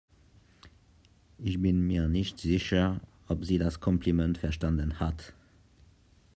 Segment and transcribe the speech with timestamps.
[1.37, 5.35] Ich bin mir nicht sicher, ob sie das Kompliment verstanden hat.